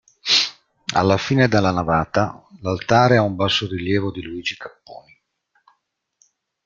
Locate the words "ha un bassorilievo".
3.17-4.09